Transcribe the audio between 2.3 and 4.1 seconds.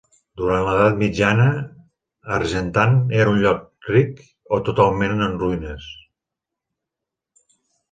Argentan era un lloc